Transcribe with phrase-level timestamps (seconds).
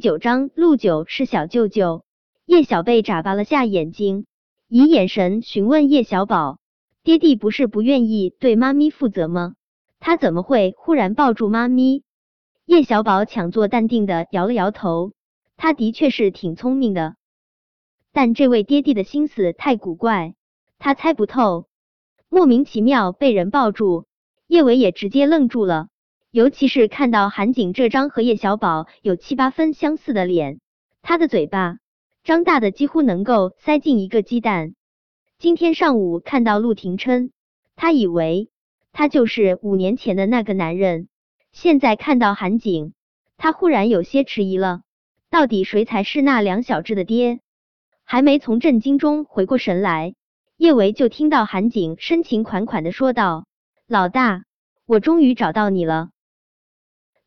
[0.00, 2.04] 九章，陆九是小舅舅。
[2.46, 4.24] 叶小贝眨巴了下眼睛，
[4.66, 6.58] 以眼神询问叶小宝
[7.04, 9.56] ：“爹地不是不愿意对妈咪负责吗？
[9.98, 12.02] 他怎么会忽然抱住妈咪？”
[12.64, 15.12] 叶小宝强作淡定的摇了摇头，
[15.58, 17.16] 他的确是挺聪明的，
[18.10, 20.34] 但这位爹地的心思太古怪，
[20.78, 21.66] 他猜不透。
[22.30, 24.06] 莫名其妙被人抱住，
[24.46, 25.89] 叶伟也直接愣住了。
[26.32, 30.60] 尤其是看到韩景这张和叶小宝有七八分相似的脸，
[31.02, 31.78] 他的嘴巴
[32.22, 34.76] 张大的几乎能够塞进一个鸡蛋。
[35.40, 37.32] 今天上午看到陆廷琛，
[37.74, 38.48] 他以为
[38.92, 41.08] 他就是五年前的那个男人。
[41.50, 42.92] 现在看到韩景，
[43.36, 44.82] 他忽然有些迟疑了。
[45.30, 47.40] 到底谁才是那两小只的爹？
[48.04, 50.14] 还没从震惊中回过神来，
[50.56, 53.46] 叶维就听到韩景深情款款的说道
[53.88, 54.44] ：“老大，
[54.86, 56.10] 我终于找到你了。”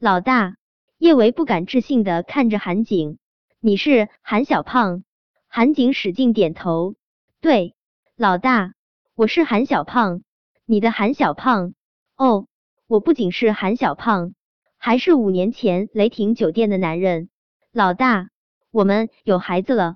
[0.03, 0.57] 老大，
[0.97, 3.19] 叶维不敢置信的看着韩景，
[3.61, 5.05] 你是韩小胖？
[5.47, 6.95] 韩景使劲点头，
[7.39, 7.73] 对，
[8.17, 8.73] 老大，
[9.15, 10.21] 我是韩小胖，
[10.65, 11.73] 你的韩小胖。
[12.17, 12.47] 哦，
[12.85, 14.33] 我不仅是韩小胖，
[14.77, 17.29] 还是五年前雷霆酒店的男人。
[17.71, 18.27] 老大，
[18.71, 19.95] 我们有孩子了。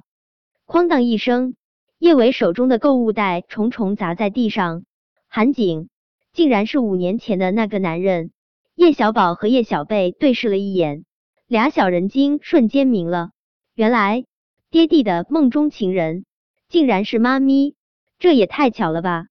[0.65, 1.57] 哐当一声，
[1.99, 4.85] 叶维手中的购物袋重重砸在地上。
[5.27, 5.89] 韩景，
[6.31, 8.31] 竟然是五年前的那个男人。
[8.77, 11.03] 叶小宝和叶小贝对视了一眼，
[11.47, 13.31] 俩小人精瞬间明了，
[13.73, 14.25] 原来
[14.69, 16.25] 爹地的梦中情人
[16.69, 17.75] 竟然是妈咪，
[18.19, 19.25] 这也太巧了吧？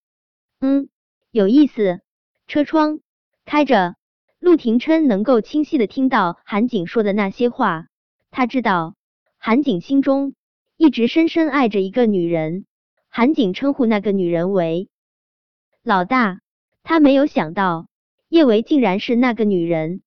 [0.59, 0.89] 嗯，
[1.31, 2.01] 有意思。
[2.49, 2.99] 车窗
[3.45, 3.95] 开着，
[4.41, 7.87] 陆廷琛能够清晰的听到韩景说的那些话，
[8.33, 8.97] 他知道
[9.39, 10.35] 韩景心中
[10.77, 12.67] 一直深深爱着一个女人，
[13.09, 14.89] 韩景称呼那个女人为
[15.85, 16.41] 老大，
[16.83, 17.87] 他没有想到。
[18.29, 20.03] 叶维竟然是那个女人，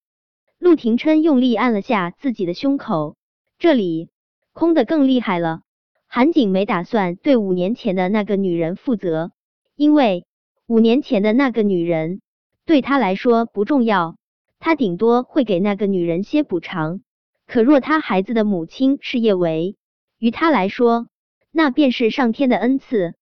[0.57, 3.15] 陆廷琛用力按了下自己的胸口，
[3.57, 4.09] 这里
[4.51, 5.61] 空的更厉害了。
[6.05, 9.31] 韩景没打算对五年前的那个女人负责，
[9.75, 10.25] 因为
[10.67, 12.19] 五年前的那个女人
[12.65, 14.17] 对他来说不重要，
[14.59, 17.01] 他顶多会给那个女人些补偿。
[17.47, 19.77] 可若他孩子的母亲是叶维，
[20.17, 21.07] 于他来说
[21.51, 23.15] 那便是上天的恩赐。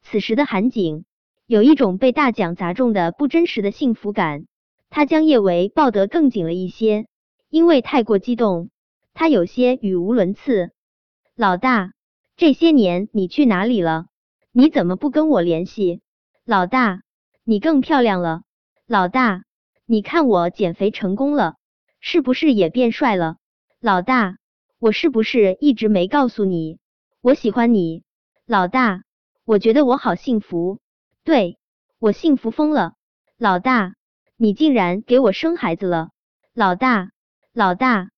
[0.00, 1.04] 此时的韩景。
[1.50, 4.46] 有一种被大奖砸中的不真实的幸福感，
[4.88, 7.08] 他将叶维抱得更紧了一些，
[7.48, 8.70] 因为太过激动，
[9.14, 10.70] 他有些语无伦次。
[11.34, 11.92] 老大，
[12.36, 14.06] 这些年你去哪里了？
[14.52, 16.02] 你怎么不跟我联系？
[16.44, 17.02] 老大，
[17.42, 18.42] 你更漂亮了。
[18.86, 19.42] 老大，
[19.86, 21.56] 你看我减肥成功了，
[21.98, 23.38] 是不是也变帅了？
[23.80, 24.36] 老大，
[24.78, 26.78] 我是不是一直没告诉你，
[27.20, 28.04] 我喜欢你？
[28.46, 29.02] 老大，
[29.44, 30.78] 我觉得我好幸福。
[31.22, 31.58] 对
[31.98, 32.94] 我幸福疯了，
[33.36, 33.94] 老大，
[34.36, 36.10] 你竟然给我生孩子了，
[36.54, 37.10] 老大，
[37.52, 38.08] 老大，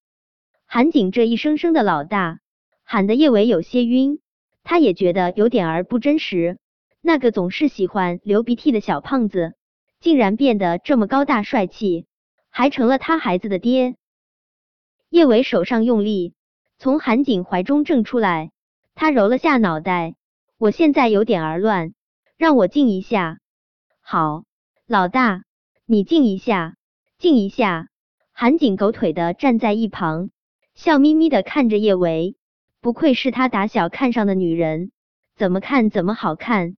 [0.66, 2.38] 韩景这一声声的老大
[2.84, 4.20] 喊的叶伟有些晕，
[4.62, 6.58] 他也觉得有点儿不真实，
[7.00, 9.54] 那个总是喜欢流鼻涕的小胖子，
[9.98, 12.06] 竟然变得这么高大帅气，
[12.50, 13.96] 还成了他孩子的爹。
[15.10, 16.34] 叶伟手上用力
[16.78, 18.52] 从韩景怀中挣出来，
[18.94, 20.14] 他揉了下脑袋，
[20.56, 21.94] 我现在有点儿乱。
[22.42, 23.38] 让我静一下，
[24.00, 24.42] 好，
[24.88, 25.44] 老大，
[25.86, 26.74] 你静一下，
[27.16, 27.86] 静一下。
[28.32, 30.30] 韩景狗腿的站在一旁，
[30.74, 32.34] 笑眯眯的看着叶维，
[32.80, 34.90] 不愧是他打小看上的女人，
[35.36, 36.74] 怎么看怎么好看。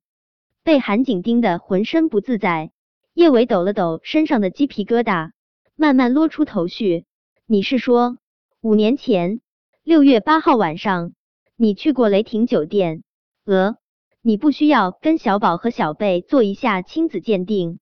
[0.63, 2.71] 被韩景盯得浑身不自在，
[3.15, 5.31] 叶维抖了抖身上的鸡皮疙瘩，
[5.77, 7.07] 慢慢啰出头绪。
[7.47, 8.19] 你是说，
[8.61, 9.41] 五年前
[9.83, 11.15] 六月八号晚上，
[11.57, 13.03] 你去过雷霆酒店？
[13.47, 13.79] 呃。
[14.27, 17.79] 你不需要跟小宝和小贝做一下亲子鉴定，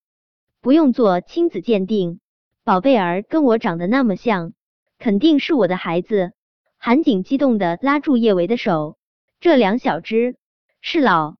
[0.61, 2.19] 不用做亲子鉴定。
[2.65, 4.53] 宝贝儿跟我长得那么像，
[4.99, 6.33] 肯定是我的孩子。
[6.79, 8.97] 韩景激动的拉住叶维的手，
[9.39, 10.35] 这两小只
[10.81, 11.37] 是老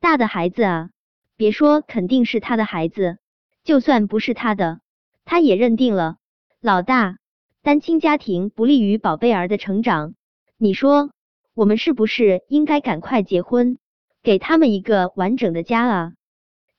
[0.00, 0.88] 大的孩子啊！
[1.36, 3.18] 别说肯定是他的孩子，
[3.62, 4.80] 就算不是他的，
[5.26, 6.16] 他也认定了。
[6.62, 7.18] 老大，
[7.60, 10.14] 单亲家庭不利于宝贝儿的成长，
[10.56, 11.10] 你说
[11.52, 13.76] 我们是不是应该赶快结婚？
[14.22, 16.12] 给他们一个完整的家啊！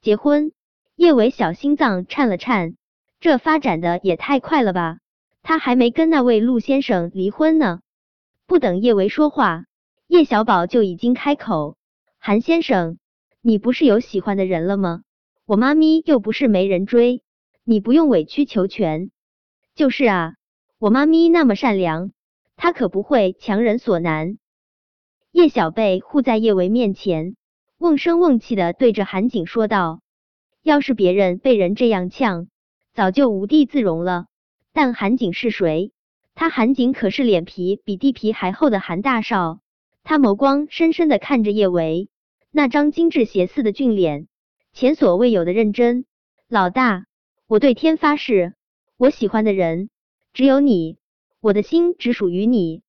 [0.01, 0.51] 结婚，
[0.95, 2.75] 叶伟小心脏颤了颤，
[3.19, 4.99] 这发展的也太快了吧！
[5.41, 7.79] 他还没跟那位陆先生离婚呢。
[8.45, 9.65] 不等叶维说话，
[10.07, 11.77] 叶小宝就已经开口
[12.19, 12.99] ：“韩先生，
[13.41, 15.01] 你不是有喜欢的人了吗？
[15.47, 17.23] 我妈咪又不是没人追，
[17.63, 19.09] 你不用委曲求全。”
[19.73, 20.35] 就是啊，
[20.77, 22.11] 我妈咪那么善良，
[22.55, 24.37] 她可不会强人所难。
[25.31, 27.37] 叶小贝护在叶维面前，
[27.77, 30.01] 瓮声瓮气的对着韩景说道
[30.61, 32.49] ：“要是别人被人这样呛，
[32.93, 34.25] 早就无地自容了。
[34.73, 35.93] 但韩景是谁？
[36.35, 39.61] 他韩景可是脸皮比地皮还厚的韩大少，
[40.03, 42.09] 他眸光深深的看着叶维，
[42.51, 44.27] 那张精致邪似的俊脸，
[44.73, 46.05] 前所未有的认真。
[46.49, 47.05] 老大，
[47.47, 48.53] 我对天发誓，
[48.97, 49.89] 我喜欢的人
[50.33, 50.97] 只有你，
[51.39, 52.81] 我的心只属于你。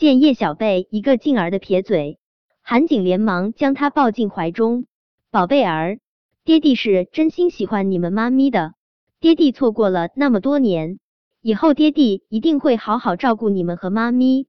[0.00, 2.18] 见叶小贝一个劲儿的撇嘴，
[2.62, 4.86] 韩景连忙将他抱进怀中，
[5.30, 5.98] 宝贝儿，
[6.42, 8.72] 爹地是真心喜欢你们妈咪的，
[9.20, 10.98] 爹地错过了那么多年。
[11.42, 14.46] 以后爹地一定会好好照顾你们和妈咪。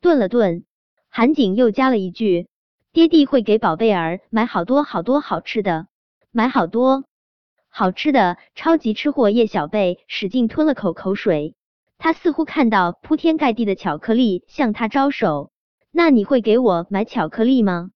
[0.00, 0.64] 顿了顿，
[1.10, 2.48] 韩景又加了一句
[2.94, 5.86] ：“爹地会给宝贝儿买好多好多好吃的，
[6.32, 7.04] 买好多
[7.68, 11.56] 好吃的。”超级吃货叶小贝使劲吞了口口水，
[11.98, 15.50] 他似乎看到铺天盖地的巧克力向他招手。
[15.90, 17.90] 那你会给我买巧克力吗？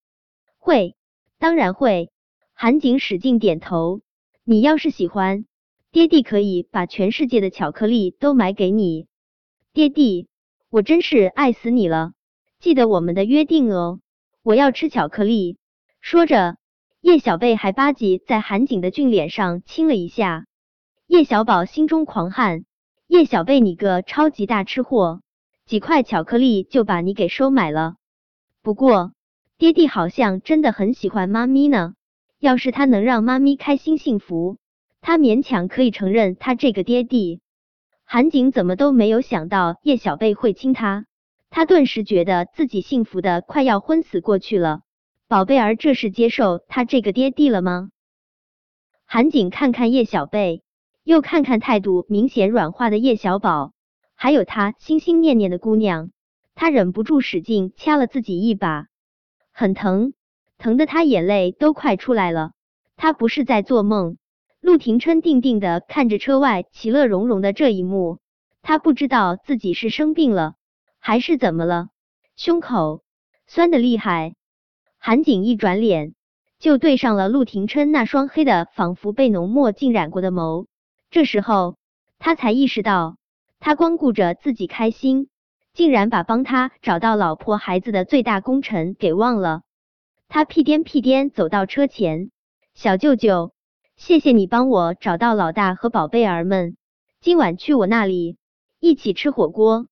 [0.59, 0.97] 会，
[1.39, 2.11] 当然会。
[2.53, 4.01] 韩景使劲点头。
[4.45, 5.47] 你要是喜欢。
[5.93, 9.09] 爹地可以把全世界的巧克力都买给你，
[9.75, 10.27] 爹地，
[10.71, 12.13] 我真是爱死你了！
[12.61, 14.01] 记得我们的约定哦，
[14.43, 15.59] 我要吃巧克力。
[16.01, 16.57] 说着，
[17.03, 20.47] 叶小贝还吧唧在韩景的俊脸上亲了一下。
[21.07, 22.65] 叶小宝心中狂汗，
[23.13, 25.21] 叶小贝你个超级大吃货，
[25.67, 27.97] 几块巧克力就把你给收买了。
[28.63, 29.13] 不过，
[29.59, 31.93] 爹地好像真的很喜欢妈咪呢，
[32.39, 34.57] 要是他能让妈咪开心幸福。
[35.03, 37.43] 他勉强可以承认，他这个爹地
[38.03, 41.05] 韩景怎么都没有想到叶小贝会亲他，
[41.51, 44.81] 他顿时觉得自己幸福的快要昏死过去了。
[45.29, 47.91] 宝贝儿，这是接受他这个爹地了吗？
[49.05, 50.63] 韩景看看叶小贝，
[51.05, 53.73] 又看看态度明显软化的叶小宝，
[54.15, 56.11] 还有他心心念念的姑娘，
[56.55, 58.87] 他忍不住使劲掐了自己一把，
[59.53, 60.13] 很疼，
[60.59, 62.53] 疼的他眼泪都快出来了。
[62.97, 64.17] 他不是在做梦。
[64.61, 68.21] 陆廷琛定定的看着车外其乐融融的这一幕，
[68.63, 70.55] 他不知道自己是生病了
[71.01, 71.89] 还是怎么了，
[72.37, 73.03] 胸口
[73.49, 74.37] 酸的厉害。
[74.99, 76.15] 韩景一转脸
[76.61, 80.67] 就对上了陆廷琛那双黑的仿佛被浓墨浸染过的眸，
[81.13, 81.77] 这时候
[82.19, 83.19] 他才意识到，
[83.61, 85.29] 他光顾着自己开心，
[85.75, 89.61] 竟然把帮他找到老婆孩子的最大功臣给忘了。
[90.29, 92.31] 他屁颠屁颠走到车前，
[92.73, 93.53] 小舅舅。
[93.95, 96.79] 谢谢你帮我找到老大和宝贝儿们，
[97.21, 98.39] 今晚去我那里
[98.81, 99.89] 一起吃火锅。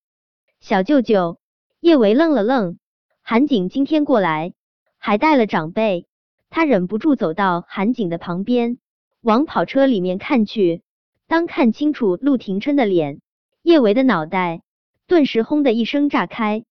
[0.58, 1.38] 小舅舅
[1.80, 2.78] 叶维愣了愣，
[3.20, 4.54] 韩景今天过来
[4.96, 6.06] 还带了长辈，
[6.48, 8.78] 他忍不住走到韩景的旁边，
[9.20, 10.82] 往跑车里面看去。
[11.30, 13.20] 当看清楚陆廷琛的脸，
[13.62, 14.62] 叶维的脑袋
[15.06, 16.64] 顿时轰的一声炸开。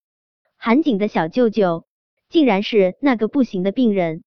[0.57, 1.85] 韩景的小舅舅
[2.27, 4.21] 竟然是那个不行的病人。